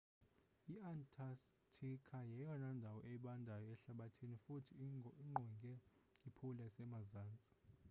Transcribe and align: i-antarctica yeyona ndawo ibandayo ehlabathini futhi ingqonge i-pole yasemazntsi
i-antarctica 0.73 2.17
yeyona 2.31 2.67
ndawo 2.77 2.99
ibandayo 3.15 3.67
ehlabathini 3.75 4.37
futhi 4.43 4.73
ingqonge 4.85 5.71
i-pole 6.27 6.59
yasemazntsi 6.67 7.51